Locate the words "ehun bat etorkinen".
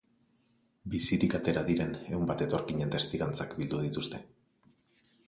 2.13-2.95